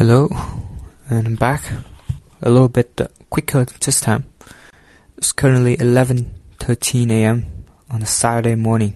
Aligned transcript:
Hello, 0.00 0.30
and 1.10 1.26
I'm 1.26 1.36
back. 1.36 1.62
A 2.40 2.48
little 2.48 2.70
bit 2.70 2.98
uh, 2.98 3.08
quicker 3.28 3.66
this 3.66 4.00
time. 4.00 4.24
It's 5.18 5.30
currently 5.30 5.76
11:13 5.76 7.10
a.m. 7.10 7.44
on 7.90 8.00
a 8.00 8.06
Saturday 8.06 8.54
morning, 8.54 8.94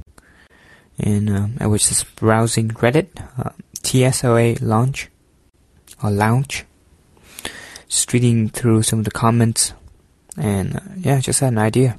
and 0.98 1.28
um, 1.28 1.56
I 1.60 1.66
was 1.66 1.86
just 1.86 2.16
browsing 2.16 2.70
Reddit, 2.70 3.20
uh, 3.38 3.50
TSLA 3.82 4.62
launch 4.62 5.10
or 6.02 6.10
lounge, 6.10 6.64
just 7.86 8.10
reading 8.14 8.48
through 8.48 8.82
some 8.82 9.00
of 9.00 9.04
the 9.04 9.10
comments, 9.10 9.74
and 10.38 10.76
uh, 10.76 10.80
yeah, 10.96 11.20
just 11.20 11.40
had 11.40 11.52
an 11.52 11.58
idea 11.58 11.98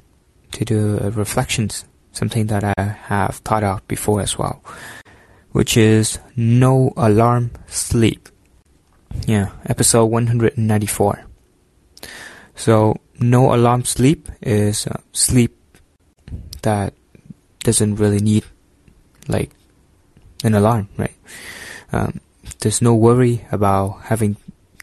to 0.50 0.64
do 0.64 0.98
uh, 0.98 1.10
reflections, 1.10 1.84
something 2.10 2.48
that 2.48 2.74
I 2.76 2.82
have 3.06 3.36
thought 3.44 3.62
of 3.62 3.86
before 3.86 4.20
as 4.20 4.36
well, 4.36 4.64
which 5.52 5.76
is 5.76 6.18
no 6.34 6.92
alarm 6.96 7.52
sleep. 7.68 8.30
Yeah, 9.26 9.50
episode 9.64 10.06
194. 10.06 11.24
So, 12.54 12.96
no 13.18 13.54
alarm 13.54 13.84
sleep 13.84 14.28
is 14.40 14.86
uh, 14.86 15.00
sleep 15.12 15.56
that 16.62 16.94
doesn't 17.60 17.96
really 17.96 18.20
need 18.20 18.44
like 19.28 19.50
an 20.44 20.54
alarm, 20.54 20.88
right? 20.96 21.14
Um, 21.92 22.20
there's 22.60 22.82
no 22.82 22.94
worry 22.94 23.46
about 23.50 24.02
having 24.04 24.36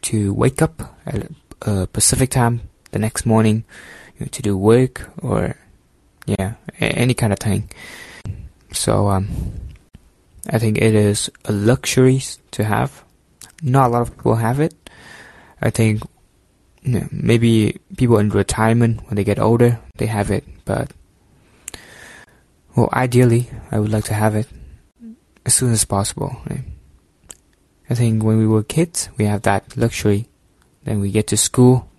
to 0.03 0.33
wake 0.33 0.61
up 0.61 0.97
at 1.05 1.29
a 1.61 1.87
Pacific 1.87 2.29
time 2.29 2.61
the 2.91 2.99
next 2.99 3.25
morning 3.25 3.63
you 4.17 4.25
know, 4.25 4.29
to 4.31 4.41
do 4.41 4.57
work 4.57 5.09
or 5.21 5.55
yeah, 6.25 6.53
any 6.79 7.13
kind 7.13 7.33
of 7.33 7.39
thing. 7.39 7.69
So 8.71 9.09
um, 9.09 9.27
I 10.49 10.59
think 10.59 10.77
it 10.77 10.95
is 10.95 11.29
a 11.45 11.51
luxury 11.51 12.21
to 12.51 12.63
have. 12.63 13.03
Not 13.63 13.87
a 13.87 13.93
lot 13.93 14.01
of 14.03 14.17
people 14.17 14.35
have 14.35 14.59
it. 14.59 14.75
I 15.61 15.69
think 15.69 16.03
you 16.83 16.99
know, 16.99 17.07
maybe 17.11 17.79
people 17.95 18.19
in 18.19 18.29
retirement 18.29 19.01
when 19.07 19.15
they 19.15 19.23
get 19.23 19.39
older 19.39 19.79
they 19.95 20.07
have 20.07 20.29
it, 20.29 20.43
but 20.65 20.91
well, 22.75 22.89
ideally 22.91 23.49
I 23.71 23.79
would 23.79 23.91
like 23.91 24.03
to 24.05 24.13
have 24.13 24.35
it 24.35 24.47
as 25.45 25.55
soon 25.55 25.71
as 25.71 25.85
possible. 25.85 26.35
Right? 26.49 26.65
I 27.89 27.95
think 27.95 28.23
when 28.23 28.37
we 28.37 28.47
were 28.47 28.63
kids 28.63 29.09
we 29.17 29.25
have 29.25 29.43
that 29.43 29.77
luxury. 29.77 30.27
Then 30.83 30.99
we 30.99 31.11
get 31.11 31.27
to 31.27 31.37
school, 31.37 31.89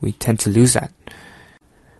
we 0.00 0.12
tend 0.12 0.40
to 0.40 0.50
lose 0.50 0.72
that. 0.72 0.90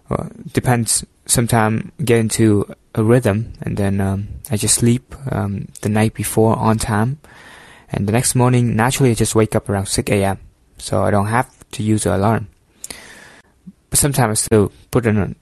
Well, 0.08 0.30
depends. 0.52 1.04
Sometimes 1.26 1.90
get 2.04 2.18
into 2.18 2.64
a 2.94 3.02
rhythm, 3.02 3.54
and 3.62 3.76
then 3.76 4.00
um, 4.00 4.28
I 4.50 4.56
just 4.56 4.74
sleep 4.74 5.14
um, 5.30 5.68
the 5.80 5.88
night 5.88 6.14
before 6.14 6.56
on 6.56 6.78
time, 6.78 7.18
and 7.94 8.08
the 8.08 8.12
next 8.12 8.34
morning 8.34 8.74
naturally 8.74 9.12
I 9.12 9.14
just 9.14 9.34
wake 9.34 9.54
up 9.54 9.68
around 9.68 9.86
6 9.86 10.10
a.m. 10.10 10.38
So 10.78 11.02
I 11.02 11.10
don't 11.10 11.28
have 11.28 11.48
to 11.70 11.82
use 11.82 12.02
the 12.02 12.16
alarm. 12.16 12.48
But 13.88 13.98
sometimes 13.98 14.30
I 14.30 14.34
still 14.34 14.72
put 14.90 15.06
in 15.06 15.16
an, 15.16 15.36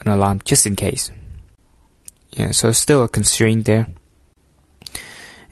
an 0.00 0.12
alarm 0.12 0.42
just 0.44 0.66
in 0.66 0.76
case. 0.76 1.10
Yeah, 2.32 2.50
so 2.50 2.70
still 2.72 3.02
a 3.02 3.08
constraint 3.08 3.64
there. 3.64 3.86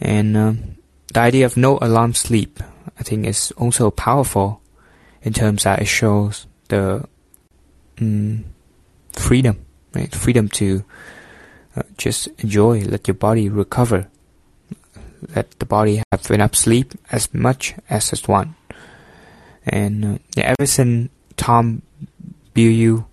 And 0.00 0.36
um, 0.36 0.76
the 1.12 1.20
idea 1.20 1.46
of 1.46 1.56
no 1.56 1.78
alarm 1.80 2.12
sleep, 2.12 2.60
I 2.98 3.02
think, 3.02 3.26
is 3.26 3.50
also 3.52 3.90
powerful 3.90 4.60
in 5.22 5.32
terms 5.32 5.64
that 5.64 5.80
it 5.80 5.86
shows 5.86 6.46
the 6.68 7.08
mm, 7.96 8.44
freedom, 9.12 9.64
right? 9.94 10.14
Freedom 10.14 10.48
to 10.50 10.84
uh, 11.74 11.82
just 11.96 12.28
enjoy, 12.38 12.80
let 12.82 13.08
your 13.08 13.14
body 13.14 13.48
recover, 13.48 14.08
let 15.34 15.58
the 15.58 15.66
body 15.66 16.02
have 16.10 16.30
enough 16.30 16.54
sleep 16.54 16.94
as 17.10 17.32
much 17.32 17.74
as 17.88 18.10
just 18.10 18.28
one. 18.28 18.54
And 19.66 20.04
uh, 20.04 20.18
yeah, 20.36 20.54
ever 20.58 20.66
since 20.66 21.10
Tom 21.36 21.82
Bilyeu 22.54 23.04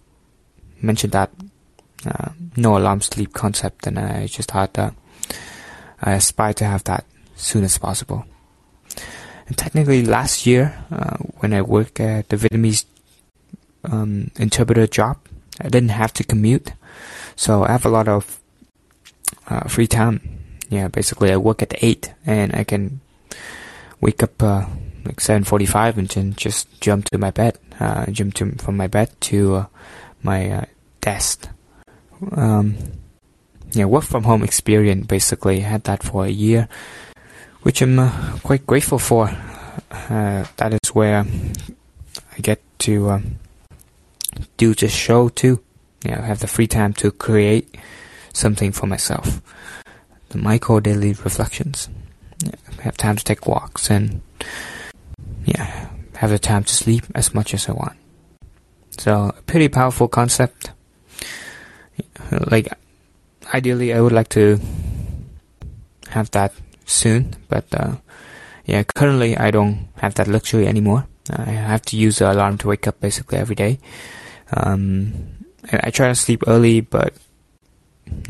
mentioned 0.81 1.13
that 1.13 1.31
uh, 2.05 2.29
no 2.57 2.77
alarm 2.77 3.01
sleep 3.01 3.33
concept, 3.33 3.87
and 3.87 3.99
I 3.99 4.27
just 4.27 4.51
thought 4.51 4.73
that 4.73 4.93
I 6.01 6.13
aspire 6.13 6.53
to 6.55 6.65
have 6.65 6.83
that 6.85 7.05
soon 7.35 7.63
as 7.63 7.77
possible. 7.77 8.25
And 9.47 9.57
technically, 9.57 10.05
last 10.05 10.45
year 10.45 10.83
uh, 10.91 11.17
when 11.39 11.53
I 11.53 11.61
worked 11.61 11.99
at 11.99 12.29
the 12.29 12.37
Vietnamese 12.37 12.85
um, 13.83 14.31
interpreter 14.37 14.87
job, 14.87 15.17
I 15.59 15.69
didn't 15.69 15.89
have 15.89 16.13
to 16.13 16.23
commute, 16.23 16.73
so 17.35 17.63
I 17.63 17.71
have 17.71 17.85
a 17.85 17.89
lot 17.89 18.07
of 18.07 18.39
uh, 19.47 19.67
free 19.67 19.87
time. 19.87 20.40
Yeah, 20.71 20.87
basically 20.87 21.33
I 21.33 21.37
work 21.37 21.61
at 21.61 21.75
eight, 21.83 22.13
and 22.25 22.55
I 22.55 22.63
can 22.63 23.01
wake 23.99 24.23
up 24.23 24.41
uh, 24.41 24.65
like 25.03 25.19
seven 25.19 25.43
forty-five 25.43 25.97
and 25.97 26.07
then 26.07 26.33
just 26.33 26.79
jump 26.79 27.09
to 27.11 27.17
my 27.17 27.29
bed, 27.29 27.59
uh, 27.77 28.05
jump 28.07 28.35
to, 28.35 28.55
from 28.55 28.77
my 28.77 28.87
bed 28.87 29.11
to 29.27 29.55
uh, 29.55 29.65
my 30.23 30.49
uh, 30.49 30.65
desk. 31.01 31.49
Um, 32.31 32.77
yeah, 33.73 33.83
work 33.83 34.05
from 34.05 34.23
home 34.23 34.43
experience 34.43 35.07
basically 35.07 35.57
I 35.59 35.67
had 35.67 35.83
that 35.83 36.03
for 36.03 36.23
a 36.23 36.29
year, 36.31 36.69
which 37.63 37.81
I'm 37.81 37.99
uh, 37.99 38.39
quite 38.41 38.65
grateful 38.65 38.99
for. 38.99 39.27
Uh, 39.91 40.45
that 40.55 40.71
is 40.71 40.95
where 40.95 41.25
I 42.31 42.39
get 42.41 42.61
to 42.79 43.21
do 44.55 44.73
this 44.73 44.93
show 44.93 45.27
too. 45.27 45.59
Yeah, 46.05 46.21
I 46.21 46.25
have 46.25 46.39
the 46.39 46.47
free 46.47 46.67
time 46.67 46.93
to 46.93 47.11
create 47.11 47.75
something 48.31 48.71
for 48.71 48.87
myself. 48.87 49.41
The 50.31 50.37
micro 50.37 50.79
daily 50.79 51.13
reflections. 51.13 51.89
Yeah, 52.43 52.55
have 52.81 52.97
time 52.97 53.17
to 53.17 53.23
take 53.23 53.47
walks 53.47 53.91
and 53.91 54.21
yeah, 55.45 55.89
have 56.15 56.29
the 56.29 56.39
time 56.39 56.63
to 56.63 56.73
sleep 56.73 57.03
as 57.13 57.33
much 57.33 57.53
as 57.53 57.67
I 57.67 57.73
want. 57.73 57.97
So 58.97 59.33
a 59.37 59.41
pretty 59.43 59.67
powerful 59.67 60.07
concept. 60.07 60.71
Like 62.31 62.71
ideally, 63.53 63.93
I 63.93 63.99
would 63.99 64.13
like 64.13 64.29
to 64.29 64.59
have 66.09 66.31
that 66.31 66.53
soon, 66.85 67.35
but 67.49 67.65
uh, 67.73 67.97
yeah, 68.65 68.83
currently 68.83 69.37
I 69.37 69.51
don't 69.51 69.89
have 69.97 70.15
that 70.15 70.27
luxury 70.27 70.65
anymore. 70.65 71.07
I 71.29 71.51
have 71.51 71.81
to 71.83 71.97
use 71.97 72.19
the 72.19 72.31
alarm 72.31 72.57
to 72.59 72.67
wake 72.67 72.87
up 72.87 72.99
basically 72.99 73.37
every 73.37 73.55
day. 73.55 73.79
Um, 74.53 75.13
I 75.71 75.91
try 75.91 76.07
to 76.07 76.15
sleep 76.15 76.43
early, 76.47 76.81
but 76.81 77.13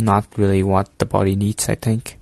not 0.02 0.26
really 0.38 0.64
what 0.64 0.90
the 1.00 1.06
body 1.06 1.36
needs. 1.36 1.70
I 1.70 1.76
think 1.76 2.20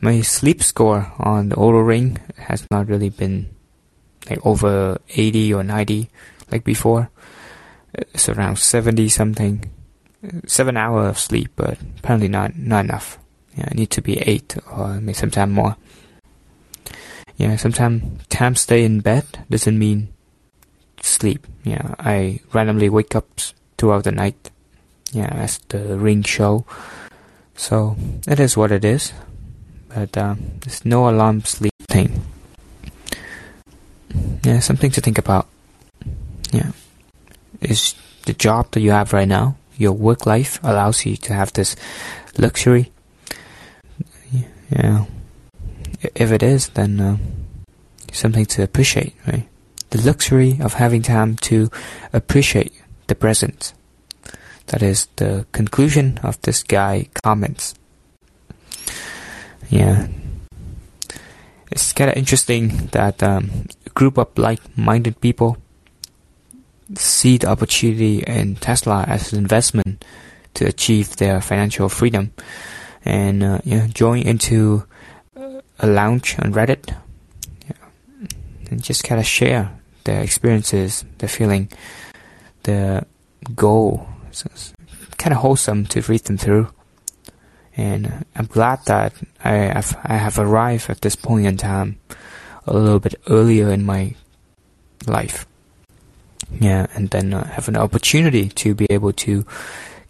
my 0.00 0.20
sleep 0.20 0.62
score 0.62 1.12
on 1.18 1.48
the 1.48 1.56
Oura 1.56 1.84
Ring 1.86 2.18
has 2.36 2.66
not 2.70 2.88
really 2.88 3.10
been 3.10 3.48
like 4.30 4.44
over 4.44 4.98
80 5.16 5.54
or 5.54 5.64
90 5.64 6.10
like 6.50 6.64
before. 6.64 7.10
It's 7.94 8.28
around 8.28 8.58
70 8.58 9.08
something. 9.08 9.70
Seven 10.46 10.76
hours 10.76 11.10
of 11.10 11.18
sleep, 11.18 11.52
but 11.54 11.78
apparently 11.98 12.28
not 12.28 12.56
not 12.56 12.84
enough. 12.84 13.18
Yeah, 13.56 13.68
I 13.70 13.74
need 13.74 13.90
to 13.90 14.02
be 14.02 14.18
eight 14.18 14.56
or 14.70 15.00
maybe 15.00 15.14
sometime 15.14 15.52
more. 15.52 15.76
Yeah, 17.36 17.54
sometimes 17.54 18.26
time 18.28 18.56
stay 18.56 18.84
in 18.84 19.00
bed 19.00 19.24
doesn't 19.48 19.78
mean 19.78 20.08
sleep. 21.00 21.46
Yeah, 21.62 21.94
I 21.98 22.40
randomly 22.52 22.88
wake 22.88 23.14
up 23.14 23.28
throughout 23.78 24.04
the 24.04 24.12
night. 24.12 24.50
Yeah, 25.12 25.32
as 25.32 25.58
the 25.68 25.98
ring 25.98 26.22
show. 26.22 26.64
So 27.56 27.96
it 28.26 28.38
is 28.38 28.56
what 28.56 28.72
it 28.72 28.84
is. 28.84 29.12
But 29.88 30.16
um, 30.16 30.38
there's 30.60 30.84
no 30.84 31.08
alarm 31.08 31.42
sleep 31.44 31.72
thing. 31.88 32.22
Yeah, 34.44 34.60
something 34.60 34.90
to 34.92 35.00
think 35.00 35.18
about. 35.18 35.48
Yeah, 36.52 36.72
is 37.60 37.94
the 38.26 38.34
job 38.34 38.70
that 38.72 38.80
you 38.80 38.90
have 38.90 39.12
right 39.12 39.28
now, 39.28 39.56
your 39.76 39.92
work 39.92 40.26
life 40.26 40.60
allows 40.62 41.04
you 41.06 41.16
to 41.16 41.32
have 41.32 41.52
this 41.52 41.76
luxury. 42.36 42.92
Yeah, 44.70 45.06
if 46.14 46.30
it 46.30 46.42
is, 46.42 46.68
then 46.70 47.00
uh, 47.00 47.16
something 48.12 48.44
to 48.46 48.62
appreciate, 48.62 49.14
right? 49.26 49.48
The 49.90 50.02
luxury 50.02 50.58
of 50.60 50.74
having 50.74 51.02
time 51.02 51.36
to 51.48 51.70
appreciate 52.12 52.74
the 53.06 53.14
present. 53.14 53.72
That 54.68 54.82
is 54.82 55.08
the 55.16 55.46
conclusion 55.52 56.18
of 56.22 56.40
this 56.42 56.62
guy 56.62 57.08
comments. 57.22 57.74
Yeah. 59.68 60.08
It's 61.70 61.92
kind 61.92 62.10
of 62.10 62.16
interesting 62.16 62.88
that 62.92 63.22
um, 63.22 63.66
a 63.86 63.90
group 63.90 64.18
of 64.18 64.28
like-minded 64.36 65.20
people 65.20 65.58
see 66.96 67.36
the 67.36 67.48
opportunity 67.48 68.20
in 68.20 68.56
Tesla 68.56 69.04
as 69.06 69.32
an 69.32 69.38
investment 69.38 70.04
to 70.54 70.66
achieve 70.66 71.16
their 71.16 71.40
financial 71.40 71.88
freedom 71.88 72.32
and 73.04 73.42
uh, 73.42 73.58
join 73.92 74.22
into 74.22 74.84
a 75.78 75.86
lounge 75.86 76.36
on 76.38 76.52
Reddit 76.52 76.94
and 78.70 78.82
just 78.82 79.04
kind 79.04 79.20
of 79.20 79.26
share 79.26 79.70
their 80.04 80.22
experiences, 80.22 81.04
their 81.18 81.28
feeling, 81.28 81.70
the 82.64 83.06
goal. 83.54 84.08
So 84.30 84.48
it's 84.52 84.72
kind 85.16 85.32
of 85.32 85.40
wholesome 85.40 85.86
to 85.86 86.00
read 86.02 86.24
them 86.24 86.38
through. 86.38 86.68
And 87.76 88.24
I'm 88.34 88.46
glad 88.46 88.80
that 88.86 89.12
I 89.44 89.50
have, 89.50 89.98
I 90.04 90.14
have 90.14 90.38
arrived 90.38 90.90
at 90.90 91.00
this 91.00 91.14
point 91.14 91.46
in 91.46 91.56
time 91.56 92.00
a 92.66 92.76
little 92.76 92.98
bit 92.98 93.14
earlier 93.28 93.70
in 93.70 93.86
my 93.86 94.14
life. 95.06 95.46
Yeah, 96.60 96.86
and 96.94 97.10
then 97.10 97.34
uh, 97.34 97.46
have 97.46 97.68
an 97.68 97.76
opportunity 97.76 98.48
to 98.48 98.74
be 98.74 98.86
able 98.90 99.12
to 99.12 99.44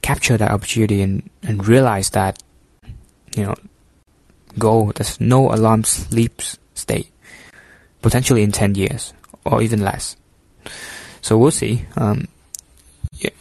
capture 0.03 0.37
that 0.37 0.51
opportunity 0.51 1.03
and, 1.03 1.29
and 1.43 1.67
realize 1.67 2.11
that, 2.11 2.43
you 3.35 3.45
know, 3.45 3.55
go, 4.57 4.93
there's 4.93 5.21
no 5.21 5.53
alarm 5.53 5.85
sleep 5.85 6.41
state, 6.75 7.11
potentially 8.03 8.43
in 8.43 8.53
10 8.53 8.77
years 8.77 9.13
or 9.45 9.63
even 9.63 9.83
less. 9.83 10.17
So 11.21 11.37
we'll 11.37 11.51
see. 11.51 11.87
Um, 11.97 12.29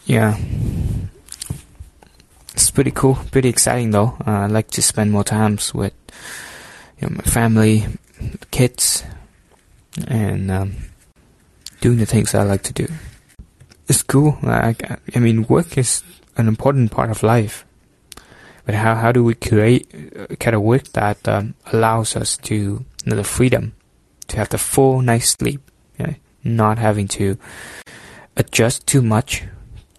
yeah, 0.07 0.37
it's 2.53 2.71
pretty 2.71 2.91
cool, 2.91 3.15
pretty 3.31 3.49
exciting 3.49 3.91
though. 3.91 4.15
Uh, 4.25 4.31
I 4.31 4.45
like 4.47 4.71
to 4.71 4.81
spend 4.81 5.11
more 5.11 5.23
times 5.23 5.73
with 5.73 5.93
you 6.99 7.09
know, 7.09 7.15
my 7.17 7.23
family, 7.23 7.85
kids, 8.49 9.03
and 10.07 10.49
um, 10.49 10.75
doing 11.81 11.97
the 11.97 12.05
things 12.05 12.33
I 12.33 12.43
like 12.43 12.63
to 12.63 12.73
do. 12.73 12.87
It's 13.87 14.01
cool. 14.01 14.37
I, 14.43 14.75
I 15.13 15.19
mean, 15.19 15.43
work 15.47 15.77
is 15.77 16.03
an 16.37 16.47
important 16.47 16.91
part 16.91 17.09
of 17.09 17.21
life. 17.21 17.65
But 18.65 18.75
how, 18.75 18.95
how 18.95 19.11
do 19.11 19.23
we 19.23 19.35
create 19.35 20.39
kind 20.39 20.55
of 20.55 20.61
work 20.61 20.89
that 20.93 21.27
um, 21.27 21.55
allows 21.71 22.15
us 22.15 22.37
to 22.37 22.55
you 22.55 22.85
know, 23.05 23.15
the 23.15 23.23
freedom 23.23 23.73
to 24.27 24.37
have 24.37 24.49
the 24.49 24.57
full 24.57 25.01
night's 25.01 25.29
sleep, 25.29 25.61
you 25.97 26.07
know, 26.07 26.15
not 26.43 26.77
having 26.77 27.07
to 27.09 27.37
adjust 28.35 28.85
too 28.85 29.01
much 29.01 29.43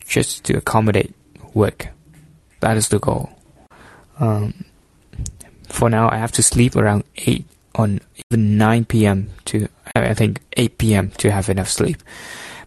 just 0.08 0.44
to 0.44 0.56
accommodate 0.56 1.14
work. 1.54 1.88
That 2.60 2.76
is 2.76 2.88
the 2.88 2.98
goal. 2.98 3.30
Um, 4.18 4.64
for 5.68 5.88
now, 5.90 6.10
I 6.10 6.16
have 6.16 6.32
to 6.32 6.42
sleep 6.42 6.74
around 6.74 7.04
8 7.16 7.44
on 7.74 8.00
even 8.30 8.58
9 8.58 8.84
p.m. 8.86 9.30
to, 9.44 9.68
I 9.94 10.14
think 10.14 10.40
8 10.56 10.78
p.m. 10.78 11.10
to 11.18 11.30
have 11.30 11.48
enough 11.48 11.68
sleep. 11.68 11.98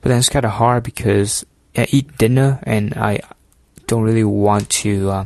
But 0.02 0.10
then 0.10 0.20
it's 0.20 0.30
kind 0.30 0.46
of 0.46 0.52
hard 0.52 0.84
because 0.84 1.46
I 1.76 1.88
eat 1.90 2.18
dinner 2.18 2.60
and 2.64 2.94
I 2.94 3.20
don't 3.88 4.04
really 4.04 4.24
want 4.24 4.70
to 4.70 5.10
uh, 5.10 5.26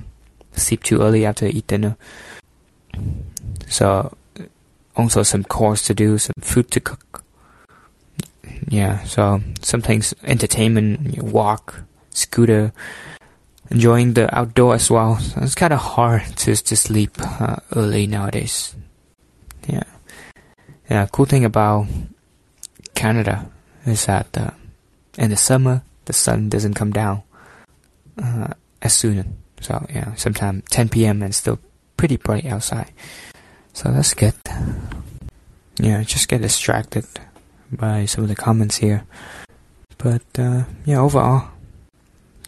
sleep 0.54 0.84
too 0.84 1.02
early 1.02 1.26
after 1.26 1.46
I 1.46 1.50
eat 1.50 1.68
dinner. 1.68 1.98
So 3.68 4.16
also 4.96 5.24
some 5.24 5.44
chores 5.46 5.84
to 5.84 5.94
do, 5.94 6.18
some 6.18 6.34
food 6.40 6.72
to 6.72 6.80
cook. 6.80 7.24
Yeah, 8.68 9.04
so 9.04 9.42
sometimes 9.62 10.14
entertainment, 10.24 11.22
walk, 11.22 11.84
scooter, 12.16 12.72
enjoying 13.70 14.14
the 14.14 14.34
outdoor 14.36 14.76
as 14.76 14.90
well. 14.90 15.20
It's 15.38 15.56
kind 15.56 15.74
of 15.74 15.80
hard 15.80 16.24
to 16.38 16.56
to 16.56 16.76
sleep 16.76 17.12
uh, 17.20 17.58
early 17.76 18.08
nowadays. 18.08 18.76
Yeah, 19.68 19.84
yeah. 20.90 21.08
Cool 21.12 21.26
thing 21.26 21.46
about 21.46 21.88
Canada 22.96 23.50
is 23.86 24.06
that 24.06 24.28
uh, 24.38 24.52
in 25.18 25.30
the 25.30 25.38
summer 25.38 25.84
the 26.06 26.14
sun 26.14 26.50
doesn't 26.50 26.74
come 26.76 26.92
down 26.92 27.24
uh, 28.22 28.54
as 28.82 28.94
soon. 28.94 29.38
So 29.62 29.86
yeah, 29.90 30.16
sometimes 30.16 30.64
10 30.70 30.90
p.m. 30.90 31.22
and 31.22 31.34
still 31.34 31.60
pretty 31.98 32.18
bright 32.18 32.46
outside. 32.46 32.92
So 33.74 33.92
that's 33.92 34.14
good. 34.14 34.36
Yeah, 35.80 36.04
just 36.04 36.28
get 36.28 36.42
distracted 36.42 37.06
by 37.72 38.06
some 38.06 38.24
of 38.24 38.30
the 38.30 38.36
comments 38.36 38.78
here. 38.78 39.04
But 39.98 40.24
uh, 40.38 40.64
yeah, 40.86 41.00
overall, 41.00 41.50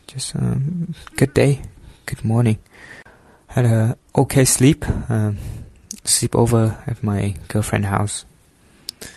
just 0.07 0.35
um, 0.35 0.95
good 1.17 1.33
day, 1.33 1.61
good 2.05 2.23
morning. 2.23 2.57
Had 3.47 3.65
a 3.65 3.97
okay 4.15 4.45
sleep. 4.45 4.85
Um, 5.09 5.37
sleep 6.03 6.35
over 6.35 6.81
at 6.87 7.03
my 7.03 7.35
girlfriend's 7.49 7.87
house. 7.87 8.25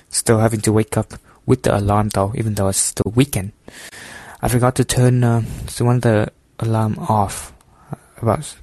Still 0.09 0.39
having 0.39 0.61
to 0.63 0.73
wake 0.73 0.97
up 0.97 1.15
with 1.47 1.63
the 1.63 1.77
alarm 1.77 2.09
though, 2.11 2.33
even 2.37 2.55
though 2.55 2.69
it's 2.69 2.79
still 2.79 3.13
weekend. 3.15 3.53
I 4.43 4.49
forgot 4.49 4.75
to 4.77 4.85
turn 4.85 5.23
uh, 5.23 5.43
one 5.79 5.97
of 5.97 6.03
the 6.03 6.33
alarm 6.59 6.99
off. 6.99 7.53
About 8.21 8.57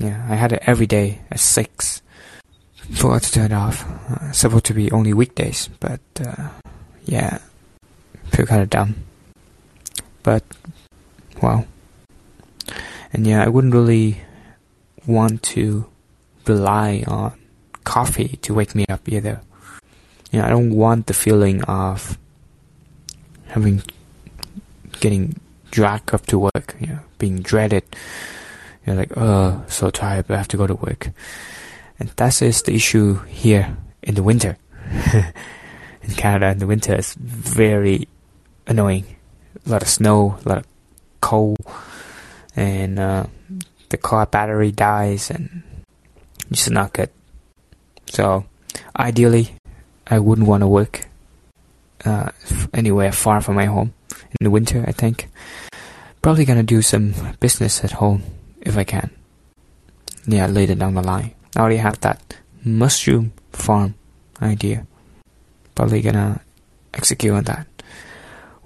yeah, 0.00 0.24
I 0.30 0.36
had 0.36 0.52
it 0.52 0.62
every 0.64 0.86
day 0.86 1.20
at 1.30 1.40
six. 1.40 2.00
Forgot 2.94 3.22
to 3.24 3.32
turn 3.32 3.52
it 3.52 3.54
off. 3.54 3.84
Uh, 4.08 4.32
supposed 4.32 4.64
to 4.66 4.74
be 4.74 4.90
only 4.92 5.12
weekdays, 5.12 5.68
but 5.80 6.00
uh, 6.20 6.48
yeah, 7.04 7.38
feel 8.30 8.46
kind 8.46 8.62
of 8.62 8.70
dumb. 8.70 8.94
But 10.22 10.44
well, 11.42 11.66
and 13.12 13.26
yeah, 13.26 13.44
I 13.44 13.48
wouldn't 13.48 13.74
really 13.74 14.22
want 15.06 15.42
to 15.42 15.86
rely 16.46 17.04
on 17.06 17.38
coffee 17.84 18.38
to 18.42 18.54
wake 18.54 18.74
me 18.74 18.86
up 18.88 19.08
either. 19.08 19.40
You 20.30 20.38
know, 20.40 20.46
I 20.46 20.50
don't 20.50 20.70
want 20.70 21.06
the 21.06 21.14
feeling 21.14 21.62
of 21.64 22.18
having 23.46 23.82
getting 25.00 25.38
dragged 25.70 26.14
up 26.14 26.26
to 26.26 26.38
work, 26.38 26.76
you 26.80 26.86
know, 26.86 27.00
being 27.18 27.40
dreaded. 27.42 27.84
You're 28.86 28.96
like, 28.96 29.12
oh, 29.16 29.64
so 29.68 29.90
tired, 29.90 30.26
but 30.26 30.34
I 30.34 30.38
have 30.38 30.48
to 30.48 30.56
go 30.56 30.66
to 30.66 30.74
work. 30.74 31.10
And 31.98 32.08
that 32.16 32.40
is 32.42 32.62
the 32.62 32.74
issue 32.74 33.20
here 33.24 33.76
in 34.02 34.14
the 34.14 34.22
winter. 34.22 34.56
in 36.02 36.14
Canada, 36.16 36.50
in 36.50 36.58
the 36.58 36.66
winter, 36.66 36.94
it's 36.94 37.14
very 37.14 38.08
annoying. 38.66 39.16
A 39.66 39.70
lot 39.70 39.82
of 39.82 39.88
snow, 39.88 40.38
a 40.44 40.48
lot 40.48 40.58
of 40.58 40.66
cold, 41.20 41.58
and 42.56 42.98
uh, 42.98 43.26
the 43.88 43.96
car 43.96 44.26
battery 44.26 44.72
dies, 44.72 45.30
and 45.30 45.62
it's 46.50 46.68
not 46.68 46.92
good. 46.92 47.10
So, 48.06 48.44
ideally, 48.96 49.54
I 50.06 50.18
wouldn't 50.18 50.48
want 50.48 50.62
to 50.62 50.68
work 50.68 51.08
uh, 52.04 52.30
anywhere 52.74 53.12
far 53.12 53.40
from 53.40 53.56
my 53.56 53.66
home 53.66 53.94
in 54.10 54.44
the 54.44 54.50
winter. 54.50 54.84
I 54.86 54.92
think 54.92 55.28
probably 56.20 56.44
gonna 56.44 56.62
do 56.62 56.82
some 56.82 57.14
business 57.40 57.84
at 57.84 57.92
home 57.92 58.22
if 58.60 58.76
I 58.76 58.84
can. 58.84 59.10
Yeah, 60.26 60.46
later 60.46 60.74
down 60.74 60.94
the 60.94 61.02
line. 61.02 61.34
I 61.56 61.60
already 61.60 61.78
have 61.78 62.00
that 62.00 62.36
mushroom 62.64 63.32
farm 63.52 63.94
idea. 64.40 64.86
Probably 65.74 66.00
gonna 66.02 66.40
execute 66.94 67.34
on 67.34 67.44
that 67.44 67.66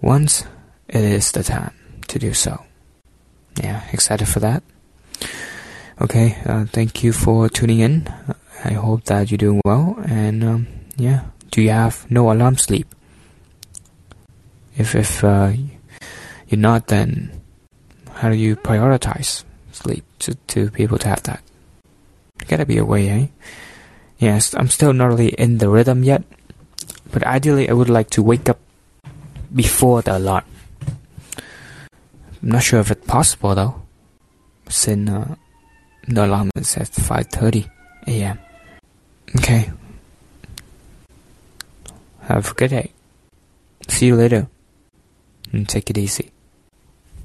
once 0.00 0.44
it 0.88 1.02
is 1.02 1.32
the 1.32 1.42
time 1.42 1.72
to 2.08 2.18
do 2.18 2.34
so. 2.34 2.62
Yeah, 3.62 3.82
excited 3.92 4.28
for 4.28 4.40
that. 4.40 4.62
Okay, 6.00 6.36
uh, 6.44 6.66
thank 6.66 7.02
you 7.02 7.12
for 7.12 7.48
tuning 7.48 7.80
in. 7.80 8.08
I 8.64 8.72
hope 8.72 9.04
that 9.04 9.30
you're 9.30 9.38
doing 9.38 9.60
well. 9.64 9.96
And 10.06 10.44
um, 10.44 10.66
yeah, 10.96 11.24
do 11.50 11.62
you 11.62 11.70
have 11.70 12.10
no 12.10 12.30
alarm 12.30 12.58
sleep? 12.58 12.94
If 14.76 14.94
if 14.94 15.24
uh, 15.24 15.52
you're 16.48 16.60
not, 16.60 16.88
then 16.88 17.32
how 18.12 18.28
do 18.28 18.36
you 18.36 18.56
prioritize 18.56 19.44
sleep 19.72 20.04
to 20.20 20.34
to 20.52 20.70
be 20.70 20.82
able 20.82 20.98
to 20.98 21.08
have 21.08 21.22
that? 21.24 21.40
gotta 22.48 22.66
be 22.66 22.78
a 22.78 22.84
way, 22.84 23.08
eh? 23.08 23.26
Yes, 24.18 24.54
I'm 24.54 24.68
still 24.68 24.92
not 24.92 25.06
really 25.06 25.28
in 25.28 25.58
the 25.58 25.68
rhythm 25.68 26.04
yet, 26.04 26.22
but 27.12 27.24
ideally 27.24 27.68
I 27.68 27.72
would 27.72 27.90
like 27.90 28.10
to 28.10 28.22
wake 28.22 28.48
up 28.48 28.58
before 29.54 30.02
the 30.02 30.16
alarm. 30.16 30.44
I'm 32.46 32.52
not 32.52 32.62
sure 32.62 32.78
if 32.78 32.92
it's 32.92 33.04
possible 33.04 33.56
though, 33.56 33.82
since 34.68 35.10
uh, 35.10 35.34
the 36.06 36.26
alarm 36.26 36.50
is 36.54 36.76
at 36.76 36.92
5:30 36.92 37.68
a.m. 38.06 38.38
Okay. 39.34 39.72
Have 42.20 42.48
a 42.48 42.54
good 42.54 42.70
day. 42.70 42.92
See 43.88 44.06
you 44.06 44.14
later 44.14 44.46
and 45.52 45.68
take 45.68 45.90
it 45.90 45.98
easy. 45.98 46.30